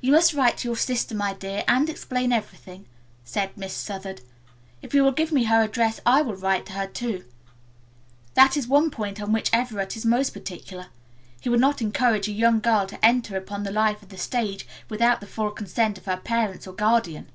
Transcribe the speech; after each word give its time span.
"You 0.00 0.12
must 0.12 0.32
write 0.32 0.58
to 0.58 0.68
your 0.68 0.76
sister, 0.76 1.12
my 1.12 1.34
dear, 1.34 1.64
and 1.66 1.90
explain 1.90 2.30
everything," 2.32 2.86
said 3.24 3.56
Miss 3.56 3.74
Southard. 3.74 4.20
"If 4.80 4.94
you 4.94 5.02
will 5.02 5.10
give 5.10 5.32
me 5.32 5.42
her 5.46 5.60
address 5.64 5.98
I 6.06 6.22
will 6.22 6.36
write 6.36 6.66
to 6.66 6.74
her 6.74 6.86
too. 6.86 7.24
That 8.34 8.56
is 8.56 8.68
one 8.68 8.92
point 8.92 9.20
on 9.20 9.32
which 9.32 9.50
Everett 9.52 9.96
is 9.96 10.06
most 10.06 10.30
particular. 10.30 10.86
He 11.40 11.48
would 11.48 11.58
not 11.58 11.82
encourage 11.82 12.28
a 12.28 12.32
young 12.32 12.60
girl 12.60 12.86
to 12.86 13.04
enter 13.04 13.36
upon 13.36 13.64
the 13.64 13.72
life 13.72 14.00
of 14.04 14.10
the 14.10 14.18
stage 14.18 14.68
without 14.88 15.20
the 15.20 15.26
full 15.26 15.50
consent 15.50 15.98
of 15.98 16.04
her 16.04 16.18
parents 16.18 16.68
or 16.68 16.72
guardian." 16.72 17.28